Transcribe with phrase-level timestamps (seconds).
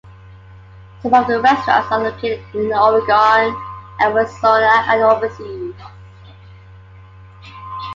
[1.03, 3.55] Some of the restaurants are located in Oregon,
[4.01, 5.75] Arizona, and overseas.